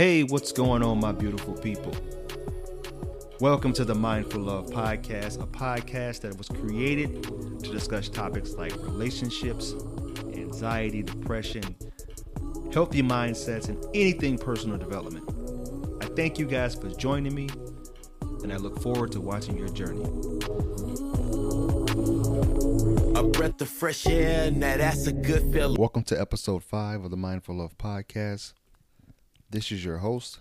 [0.00, 1.94] Hey, what's going on, my beautiful people?
[3.38, 8.72] Welcome to the Mindful Love Podcast, a podcast that was created to discuss topics like
[8.76, 9.74] relationships,
[10.32, 11.76] anxiety, depression,
[12.72, 15.28] healthy mindsets, and anything personal development.
[16.02, 17.50] I thank you guys for joining me,
[18.42, 20.06] and I look forward to watching your journey.
[23.16, 25.76] A breath of fresh air, now that's a good feeling.
[25.78, 28.54] Welcome to episode five of the Mindful Love Podcast.
[29.52, 30.38] This is your host,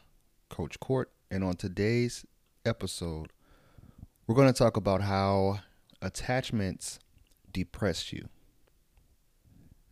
[0.50, 2.28] Coach Court, and on today's
[2.64, 3.34] episode,
[4.28, 5.62] we're going to talk about how
[6.00, 7.00] attachments
[7.52, 8.30] depress you.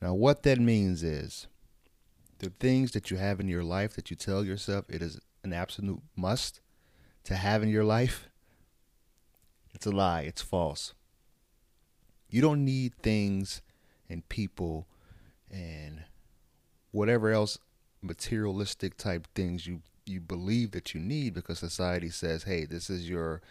[0.03, 1.48] Now, what that means is
[2.38, 5.52] the things that you have in your life that you tell yourself it is an
[5.52, 6.61] absolute must
[7.23, 8.30] to have in your life,
[9.73, 10.94] it's a lie, it's false.
[12.30, 13.64] You don't need things
[14.08, 14.86] and people
[15.49, 16.03] and
[16.92, 17.58] whatever else
[18.02, 23.09] materialistic type things you you believe that you need because society says, "Hey, this is
[23.09, 23.42] your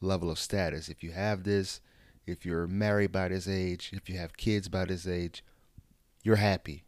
[0.00, 0.88] level of status.
[0.88, 1.80] If you have this,
[2.26, 5.42] if you're married by this age, if you have kids by this age,
[6.22, 6.84] you're happy.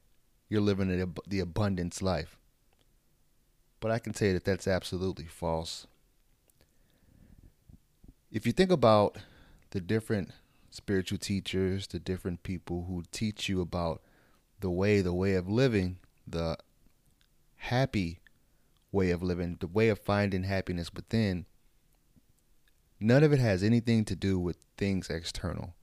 [0.48, 2.36] You're living the, the abundance life."
[3.80, 5.86] But I can tell you that that's absolutely false.
[8.30, 9.16] If you think about
[9.70, 10.32] the different
[10.70, 14.02] spiritual teachers, the different people who teach you about
[14.60, 16.56] the way, the way of living, the
[17.64, 18.20] happy
[18.92, 21.46] way of living, the way of finding happiness within,
[23.00, 25.74] none of it has anything to do with things external.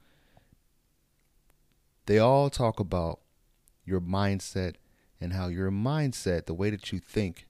[2.05, 3.19] They all talk about
[3.85, 4.75] your mindset
[5.19, 7.47] and how your mindset, the way that you think,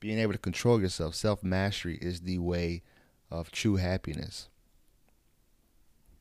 [0.00, 2.82] being able to control yourself, self mastery is the way
[3.30, 4.48] of true happiness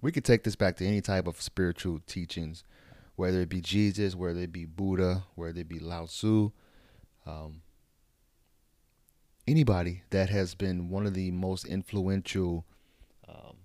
[0.02, 2.64] we could take this back to any type of spiritual teachings,
[3.16, 6.52] whether it be Jesus, whether it be Buddha, whether it be Lao Tzu,
[7.26, 7.62] um,
[9.48, 12.66] anybody that has been one of the most influential
[13.28, 13.58] um,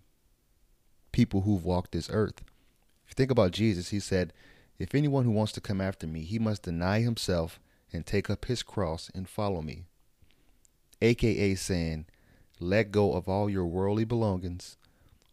[1.12, 2.42] people who've walked this earth.
[3.04, 4.32] If you think about Jesus, he said,
[4.78, 7.60] If anyone who wants to come after me, he must deny himself
[7.92, 9.84] and take up his cross and follow me.
[11.00, 12.06] AKA saying,
[12.58, 14.76] Let go of all your worldly belongings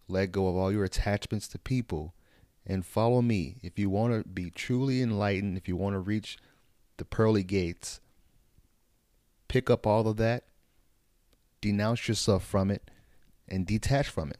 [0.07, 2.13] let go of all your attachments to people
[2.65, 3.57] and follow me.
[3.61, 6.37] If you want to be truly enlightened, if you want to reach
[6.97, 7.99] the pearly gates,
[9.53, 10.45] pick up all of that,
[11.61, 12.89] denounce yourself from it,
[13.47, 14.39] and detach from it.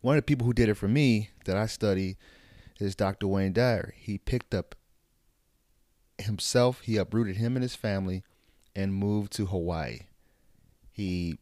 [0.00, 2.16] One of the people who did it for me that I study
[2.80, 3.28] is Dr.
[3.28, 3.94] Wayne Dyer.
[3.96, 4.74] He picked up
[6.18, 8.24] himself, he uprooted him and his family,
[8.74, 10.00] and moved to Hawaii.
[10.90, 11.38] He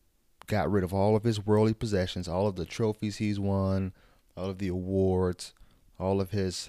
[0.47, 3.94] got rid of all of his worldly possessions, all of the trophies he's won,
[4.37, 5.55] all of the awards,
[5.99, 6.69] all of his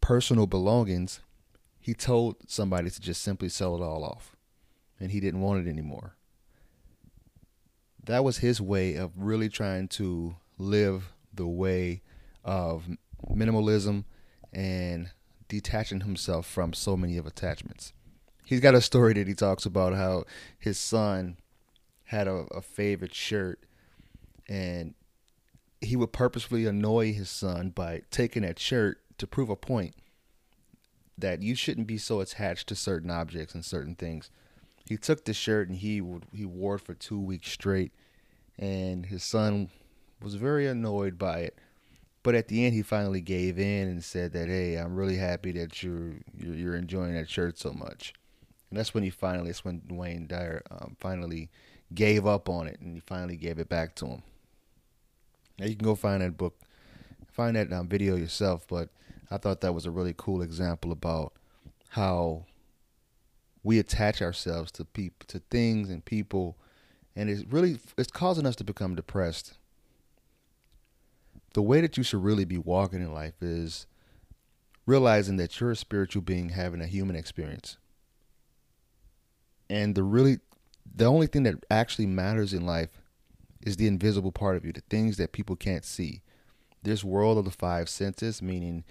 [0.00, 1.20] personal belongings.
[1.84, 4.34] He told somebody to just simply sell it all off,
[4.98, 6.16] and he didn't want it anymore.
[8.02, 12.00] That was his way of really trying to live the way
[12.42, 12.88] of
[13.30, 14.04] minimalism
[14.50, 15.10] and
[15.46, 17.92] detaching himself from so many of attachments.
[18.46, 20.24] He's got a story that he talks about how
[20.58, 21.36] his son
[22.04, 23.60] had a, a favorite shirt
[24.48, 24.94] and
[25.82, 29.94] he would purposefully annoy his son by taking that shirt to prove a point
[31.16, 34.30] that you shouldn't be so attached to certain objects and certain things.
[34.84, 36.02] He took the shirt and he
[36.32, 37.92] he wore it for two weeks straight,
[38.58, 39.70] and his son
[40.22, 41.58] was very annoyed by it.
[42.22, 45.52] But at the end, he finally gave in and said that, "Hey, I'm really happy
[45.52, 48.12] that you're you're, enjoying that shirt so much."
[48.70, 51.50] And that's when he finally, that's when Wayne Dyer um, finally
[51.94, 54.22] gave up on it and he finally gave it back to him.
[55.58, 56.58] Now you can go find that book,
[57.30, 58.66] find that um, video yourself.
[58.66, 58.88] But
[59.30, 61.32] I thought that was a really cool example about
[61.90, 62.46] how
[63.62, 66.56] we attach ourselves to people, to things and people,
[67.16, 69.54] and it's really it's causing us to become depressed.
[71.54, 73.86] The way that you should really be walking in life is
[74.86, 77.78] realizing that you're a spiritual being having a human experience
[79.68, 80.38] and the really
[80.94, 83.00] the only thing that actually matters in life
[83.62, 86.22] is the invisible part of you, the things that people can't see.
[86.82, 88.84] This world of the five senses, meaning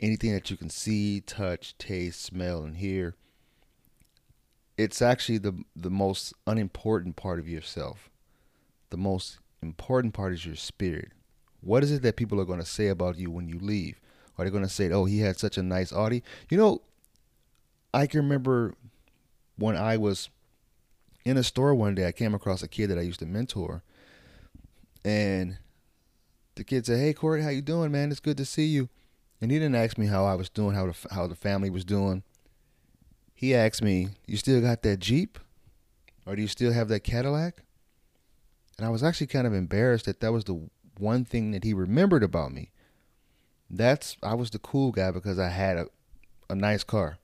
[0.00, 3.14] anything that you can see, touch, taste, smell, and hear,
[4.76, 8.10] it's actually the the most unimportant part of yourself.
[8.88, 11.12] The most important part is your spirit.
[11.60, 14.00] What is it that people are going to say about you when you leave?
[14.38, 16.22] Are they going to say, "Oh, he had such a nice Audi"?
[16.48, 16.80] You know,
[17.92, 18.74] I can remember
[19.56, 20.30] when I was
[21.26, 23.82] in a store one day, I came across a kid that I used to mentor,
[25.04, 25.58] and
[26.54, 28.10] the kid said, "Hey, Corey, how you doing, man?
[28.10, 28.88] It's good to see you."
[29.40, 31.84] And he didn't ask me how I was doing, how the how the family was
[31.84, 32.22] doing.
[33.34, 35.38] he asked me, "You still got that Jeep,
[36.26, 37.62] or do you still have that Cadillac?"
[38.78, 41.72] And I was actually kind of embarrassed that that was the one thing that he
[41.74, 42.72] remembered about me.
[43.70, 45.86] That's I was the cool guy because I had a,
[46.50, 47.18] a nice car.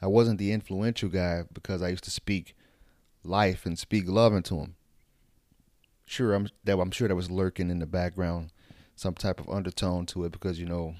[0.00, 2.56] I wasn't the influential guy because I used to speak
[3.22, 4.74] life and speak love into him.
[6.04, 8.50] Sure, I'm that I'm sure that was lurking in the background,
[8.96, 10.96] some type of undertone to it because you know,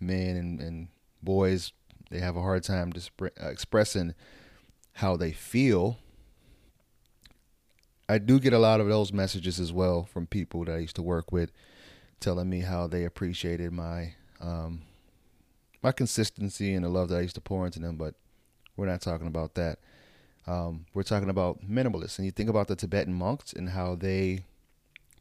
[0.00, 0.88] men and, and
[1.22, 1.72] boys
[2.10, 2.92] they have a hard time
[3.22, 4.14] uh, expressing
[4.94, 5.98] how they feel.
[8.08, 10.96] I do get a lot of those messages as well from people that I used
[10.96, 11.52] to work with,
[12.18, 14.82] telling me how they appreciated my um,
[15.82, 17.96] my consistency and the love that I used to pour into them.
[17.96, 18.14] But
[18.76, 19.78] we're not talking about that.
[20.48, 24.40] Um, we're talking about minimalists, and you think about the Tibetan monks and how they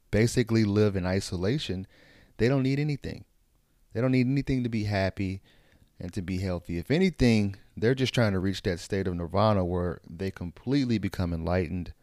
[0.09, 1.85] basically live in isolation.
[2.37, 3.25] They don't need anything.
[3.94, 5.41] They don't need anything to be happy
[6.00, 6.77] and to be healthy.
[6.77, 11.33] If anything, they're just trying to reach that state of nirvana where they completely become
[11.33, 11.94] enlightened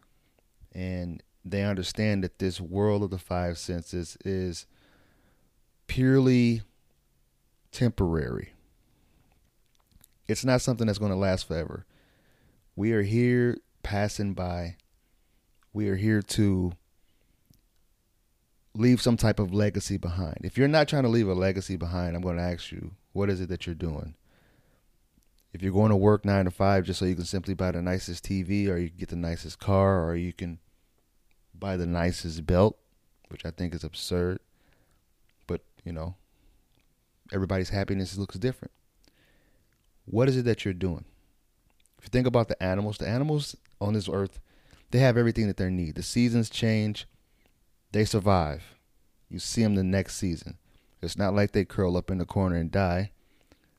[0.73, 4.67] and they understand that this world of the five senses is
[5.87, 6.63] purely
[7.71, 8.53] temporary.
[10.29, 11.87] It's not something that's going to last forever.
[12.75, 14.77] We are here passing by.
[15.73, 16.73] We are here to
[18.77, 20.39] leave some type of legacy behind.
[20.43, 23.31] If you're not trying to leave a legacy behind, I'm going to ask you, what
[23.31, 24.15] is it that you're doing?
[25.53, 27.81] If you're going to work nine to five just so you can simply buy the
[27.81, 30.59] nicest TV or you get the nicest car or you can
[31.55, 32.79] buy the nicest belt,
[33.29, 34.41] which I think is absurd.
[35.47, 36.17] But, you know,
[37.33, 38.73] everybody's happiness looks different.
[40.05, 41.05] What is it that you're doing?
[41.99, 44.39] If you think about the animals, the animals on this earth,
[44.91, 45.95] they have everything that they need.
[45.95, 47.07] The seasons change,
[47.97, 48.75] they survive.
[49.31, 50.59] You see them the next season.
[51.01, 53.13] It's not like they curl up in the corner and die.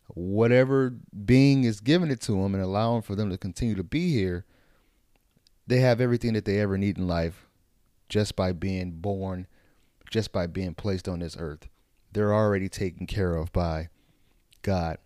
[0.08, 4.12] Whatever being is giving it to them and allowing for them to continue to be
[4.12, 4.44] here,
[5.68, 7.46] they have everything that they ever need in life
[8.10, 9.46] just by being born,
[10.10, 11.68] just by being placed on this earth.
[12.12, 13.90] They're already taken care of by
[14.64, 14.98] God.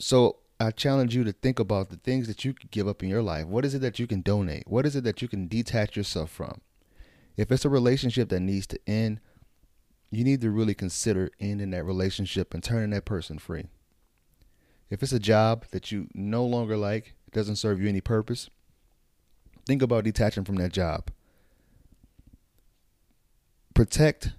[0.00, 3.08] So I challenge you to think about the things that you can give up in
[3.08, 3.46] your life.
[3.46, 4.64] What is it that you can donate?
[4.66, 6.60] What is it that you can detach yourself from?
[7.36, 9.20] If it's a relationship that needs to end,
[10.10, 13.66] you need to really consider ending that relationship and turning that person free.
[14.90, 18.50] If it's a job that you no longer like, doesn't serve you any purpose,
[19.66, 21.10] think about detaching from that job.
[23.74, 24.32] Protect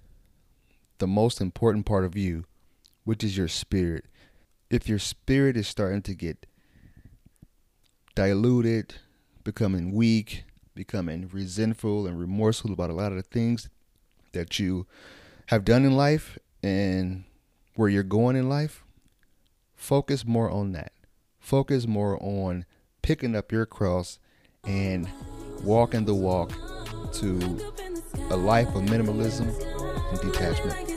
[0.98, 2.44] the most important part of you,
[3.04, 4.04] which is your spirit.
[4.70, 6.46] If your spirit is starting to get
[8.14, 8.94] diluted,
[9.42, 10.44] becoming weak,
[10.76, 13.68] becoming resentful and remorseful about a lot of the things
[14.32, 14.86] that you
[15.46, 17.24] have done in life and
[17.74, 18.84] where you're going in life,
[19.74, 20.92] focus more on that.
[21.40, 22.64] Focus more on
[23.02, 24.20] picking up your cross
[24.64, 25.08] and
[25.64, 26.52] walking the walk
[27.14, 27.72] to
[28.30, 29.48] a life of minimalism
[30.10, 30.89] and detachment.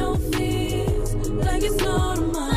[0.00, 2.49] don't feel like it's not mine.